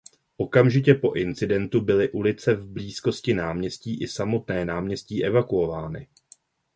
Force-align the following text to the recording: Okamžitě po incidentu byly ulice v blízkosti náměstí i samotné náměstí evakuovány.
Okamžitě 0.37 0.93
po 0.93 1.13
incidentu 1.13 1.81
byly 1.81 2.09
ulice 2.09 2.53
v 2.55 2.67
blízkosti 2.67 3.33
náměstí 3.33 4.01
i 4.03 4.07
samotné 4.07 4.65
náměstí 4.65 5.25
evakuovány. 5.25 6.07